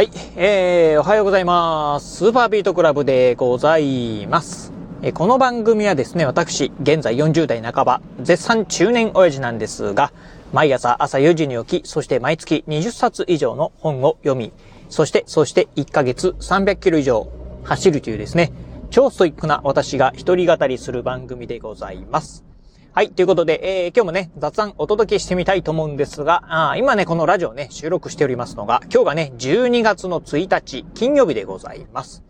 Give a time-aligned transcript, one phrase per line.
[0.00, 2.16] はい、えー、おはようございます。
[2.16, 4.72] スーパービートクラブでございます。
[5.02, 10.10] えこの番組はですね、私、現在40代半ば、絶賛中年親父なんですが、
[10.54, 14.54] 毎朝朝4時に起き、そして毎月20冊以上の本を読み、
[14.88, 17.30] そして、そして1ヶ月300キロ以上
[17.64, 18.52] 走るというですね、
[18.88, 22.49] 超ストイックな私が一人語りする番組でございます。
[22.92, 23.10] はい。
[23.12, 32.24] ということで、えー、今日もね、雑談お届けしてみたいと思うんですが、あ今ね、このラジオね、収録しておりますのが、今日がね、12月の1日、金曜日でございます。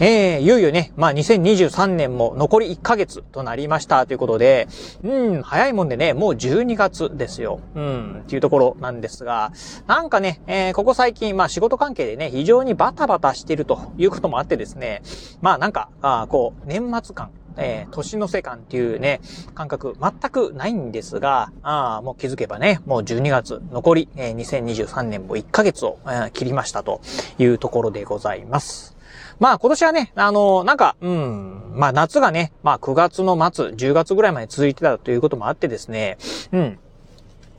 [0.00, 4.66] えー、いよいよね、まあ2023年も残り1ヶ月となりましたということで、
[5.04, 7.60] うん、早いもんでね、もう12月ですよ。
[7.76, 9.52] うん、っていうところなんですが、
[9.86, 15.02] なんかね、えー、ここ最近、まあ仕事関係でね、非常にバタバタしてるということもあってですね、
[15.40, 19.20] まあなんか、あこう、年末感、えー、年の瀬感っていうね、
[19.54, 27.00] 感覚全くないんですが、ああもう気づけばね、もう12月、残り、えー、2023年も1ヶ月を、えー、切りましたと
[27.38, 28.96] いうところでございます。
[29.38, 36.18] まあ今年はね、あのー、なんか、うん、まあ夏がね、まあ9月の末、10月ぐらいまで続いてたということもあってですね、
[36.52, 36.78] うん、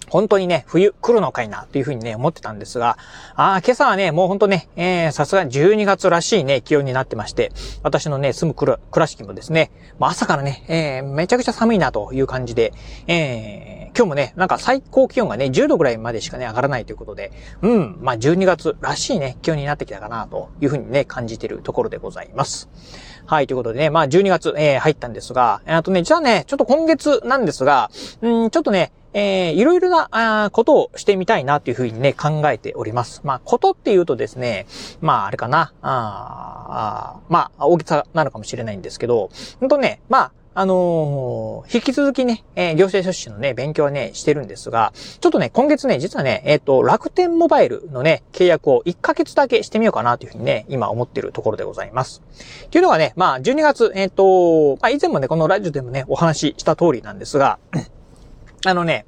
[0.09, 2.97] 本当にね、冬来るのかいな、というふうにね、思ってたんですが、
[3.35, 7.51] ああ、今朝はね、もう本当ね、えー、さすがに12月らしいね、気温になってまして、
[7.83, 12.73] 私のね、住む倉敷もですね、まあ、朝からね、えー、めちゃくちゃ寒いなという感じで、
[13.07, 22.69] えー、今日もね、なんか最高気温がね、10度ぐらいまでしかね、上がらないということで、うん、まあ、12月らしいね、気温になってきたかな、というふうにね、感じてるところでございます。
[23.25, 27.89] はい、ということでね、まあ、12月、えー、入ったんですが、あとね、じゃあね、ちょっと今月なんですが、
[28.21, 33.21] うん、ちょっとね、えー、いろいろな、あことをしてみたいなっていうふうにね、考えております。
[33.23, 34.67] まあ、ことっていうとですね、
[34.99, 39.29] まあ、あれかな、ああまあ、大きさなのかもしれないんですけど、
[39.61, 52.21] ほんとね、まあ、あのー、引き続きね、えー、行政書士のね、勉強はね、してるんですが、ちょっとね、今月ね、実はね、えっ、ー、と、楽天モバイルのね、契約を1ヶ月だけしてみようかなというふうにね、今思ってるところでございます。
[52.65, 57.59] っていうのがね、まあ、12月、えっ、と、まあ、以前もね、このラジオでもね、お話しした通りなんですが、
[58.65, 59.05] あのね、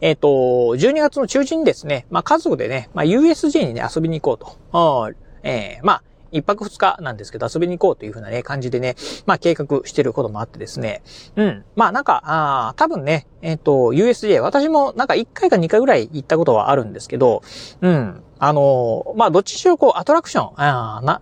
[0.00, 5.12] えっ、ー、と、12月の中旬ですね、まあ、家族でね、まあ、USJ にね、遊びに行こうと。
[5.42, 11.02] えー、まあ、一泊二日なんですけど遊びに行こうというふうなね、感じでね、まあ計画してることもあってですね。
[11.36, 11.64] うん。
[11.76, 17.42] まあなんか、あ多分ね、えっ、ー、と、USJ、私もなんか一回か二回ぐらい行ったことはあるんですけど、
[17.80, 18.22] うん。
[18.42, 21.20] あのまあ、どっちしろこう、アトラクション、あな、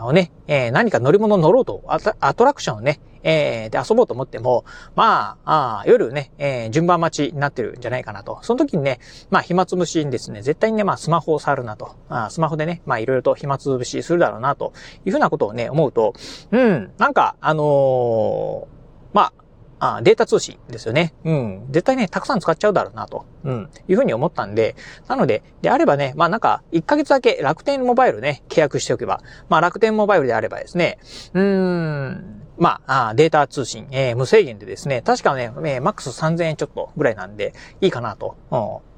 [0.00, 8.38] あをね、えー、何か乗り物乗ろうと、アトラクションをね、えー、で遊ぼうと思っても、まあ、あ夜ね、えー、順番待ちになってるんじゃないかなと。
[8.42, 9.00] その時にね、
[9.30, 11.96] まあ、暇つぶしにですね、絶対にね、まあ、スマホを触るなと。
[12.08, 14.72] あスマホでね、まあ、いろいろと暇つぶしするだろうな、と
[15.04, 16.14] いうふうなことをね、思うと、
[16.52, 18.66] うん、なんか、あのー、
[19.12, 19.32] まあ、
[19.78, 21.14] あデータ通信ですよね。
[21.24, 21.66] うん。
[21.70, 23.26] 絶対ね、たくさん使っちゃうだろうなと。
[23.44, 23.70] うん。
[23.88, 24.74] いうふうに思ったんで、
[25.08, 30.98] なので、であればね、まあなんか、1ヶ月だけ楽天モバイルね、契約しておけば、まあ楽天モバイルであればですね、
[31.34, 38.36] うーん、まあ、データ通信、えー、無制限でですね、確かね、えー、マックス3000円ちょっとぐらいなんで、いいかなと。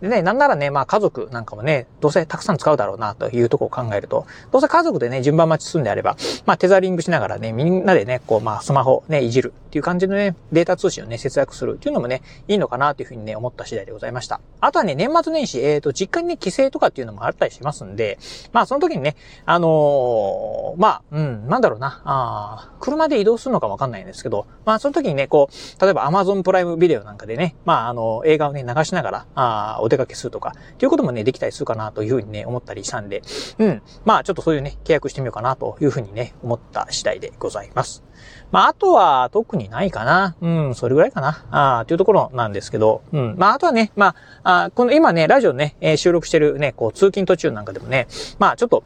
[0.01, 6.17] でね、なんならね、まあ家族なんかもね、どうせたくさん使うだろうなというところを考えると、どうせ家族でね、順番待ちするんであれば、
[6.47, 14.41] まあテザリングしながらね、みんなでね、こう、まあスマホね、いじるっていう感じのね、データ通信をね、節約するっていうのもね、いいのかなというふうにね、思った次第でございました。
[14.61, 18.19] あとはね、年末年始、えっ、ー、と、実家にね、帰省とかっていうのもあったりしますんで、
[18.53, 33.23] まあその時にね、あのー、まあ、うん、なんだろうな、あ車で移動するのかわかんないんですけど、まあその時にね、こう、例えば Amazon プライムビデオなんかでね、まああの、映画をね、流しながら、あお出かけするとか、っていうこともね、できたりするかなというふうにね、思ったりしたんで、
[33.59, 33.83] うん。
[34.05, 38.05] まあ、ちょっとそういうね、契約してみようかなというふうにね、思った次第でございます。
[38.51, 40.37] まあ、あとは特にないかな。
[40.41, 41.47] うん、それぐらいかな。
[41.51, 43.35] ああ、というところなんですけど、うん。
[43.39, 48.07] まあ、あとはね、まあ、あこの今ね、ラジオね、えー、収録してるね、こう、通勤途中なんかでもね、
[48.39, 48.85] まあ、ちょっと、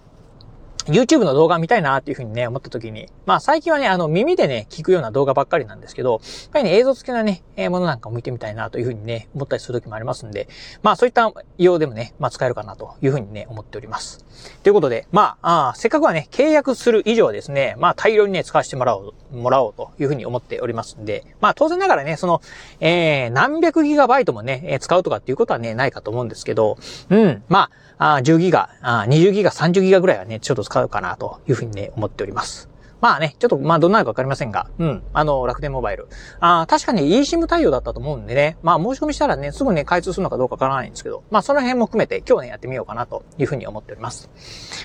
[0.86, 10.48] YouTube の動画見たいなっていうふうにね、思った時に、まあ最近はね、あの耳でね、聞くような動画ばっかりなんですけど、やっぱりね、映像付きなね、え、ものなんかを見てみたいなというふうにね、思ったりする時もありますんで、
[10.82, 14.24] まあそういった用でもね、まあ使えるかなというふうにね、思っております。
[14.62, 22.40] ということで、まあ、あせっかくはね、契約する以上はですね、まあ大量にね、使わせてもらおう、もらおうというふうに思っておりますんで、まあ当然ながらね、その、
[22.80, 26.78] えー、何百ギガバイトもね、使うとかっていうことはね、ないかと思うんですけど、
[27.10, 32.72] うん、まあ、あ10ギガ、あ20ギガ、30ギガぐらいはね、ちょっと使うかなというふうにね、思っております。
[33.02, 36.06] まあね、ちょっと、まあどんなのかわかりませんが、うん、あの、楽天モバイル。
[36.38, 44.30] ああ確かに eSIM 対応だったと思うんでね、まあ申し込みしたらね、すぐね、開通するのかどうかわからないんですけど、まあその辺も含めて今日ね、やってみようかなというふうに思っております。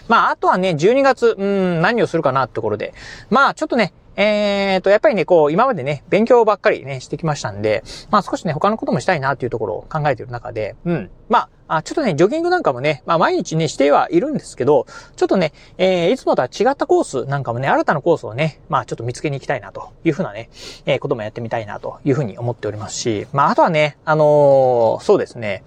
[0.08, 2.96] まああとはね、12月、うん、何をするかなってところで、
[3.30, 11.12] まあちょっとね、えーと、やっぱりね、こう、今までね、勉強ばっかりね、してきましたんで、まあ少しね、他のこともしたいなっていうところを考えている中で、うん。
[11.30, 20.50] まあ、ちょっとね、ジョギングなんかもね、まあ毎日ね、してはいるんですけど、ちょっとね、えー、いつもとは違ったコースなんかもね、新たなコースをね、まあちょっと見つけに行きたいなというふうなね、
[20.88, 25.64] えー、こともやってみたいなというふうに思っておりますし、まああとはね、あのー、そうですね、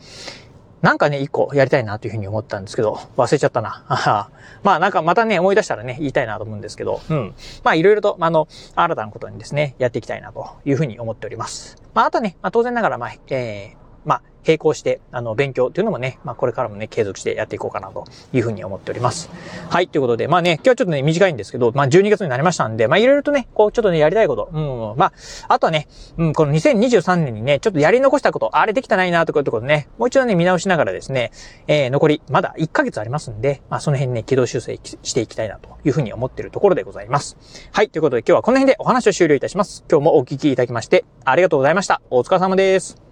[0.82, 3.84] なんかね、一個やりたいなというふうに思ったんですけど、忘れちゃったな。
[4.62, 7.34] まあなんかまたね、思い出したらね、言いたいなと思うんですけど、うん。
[7.62, 11.76] まあいろいろと、あの、新たなことにですね、やっていきたいなというふうに思っております。
[11.92, 19.30] まああとね、まあ当然ながら、まあ、えー、まあ、並行して、あの、勉強っていうのもね、まあ、これからもね、継続してやっていこうかなというふうに思っております。
[19.68, 25.12] はい、ということで、まあね、今日はちょっとね、短いんですけど、まあ、12月になりましたんで、まあ、いろいろとね、こう、ちょっとね、やりたいこと、うん、まあ、
[25.48, 31.30] あとはね、うん、この2023年にね、ちょっとやり残したこと、あれできたないなとかいうころね、もう一度ね、見直しながらですね、
[31.66, 37.36] えー、残り、まだ1ヶ月ありますんで、まあ、その辺ね、軌道修正していきたいなというふうに思っているところでございます。
[37.72, 39.84] はい、ということで今日はこの辺でお話を終了いたします。
[39.90, 42.00] 今日もお聞きいただきまして、ありがとうございました。
[42.10, 43.09] お疲れ様です。